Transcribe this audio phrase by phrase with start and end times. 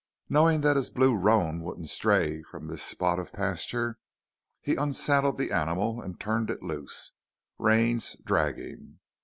[0.29, 3.99] Knowing that his blue roan wouldn't stray from this spot of pasture,
[4.59, 7.11] he unsaddled the animal and turned it loose,
[7.59, 8.97] reins dragging.